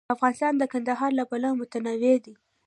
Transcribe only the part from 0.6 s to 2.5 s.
کندهار له پلوه متنوع دی.